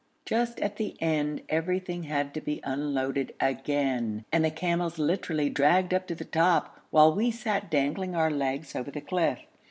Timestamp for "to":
2.33-2.41, 6.07-6.15